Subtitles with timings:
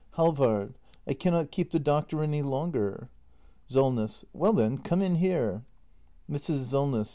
[0.17, 0.73] ]Halvard,
[1.05, 3.09] I cannot keep the doctor any longer.
[3.69, 4.25] Solness.
[4.33, 5.63] Well then, come in here.
[6.27, 6.63] Mrs.
[6.71, 7.09] Solness.